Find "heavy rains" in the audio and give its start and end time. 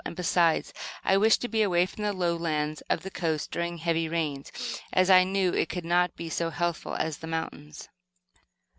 3.77-4.51